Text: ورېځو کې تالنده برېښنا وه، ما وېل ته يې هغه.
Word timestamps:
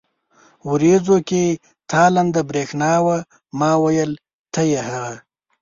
ورېځو 0.71 1.17
کې 1.29 1.43
تالنده 1.89 2.41
برېښنا 2.49 2.93
وه، 3.05 3.17
ما 3.59 3.71
وېل 3.83 4.11
ته 4.53 4.61
يې 4.71 4.79
هغه. 4.89 5.15